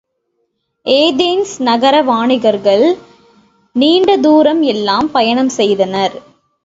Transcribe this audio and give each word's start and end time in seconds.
Athens 0.85 1.53
நகர 1.59 1.95
வாணிகர்கள் 2.01 2.85
நீண்டதுாரம் 3.75 4.61
எல்லாம் 4.65 5.11
பயணம் 5.11 5.49
செய்தனர். 5.49 6.15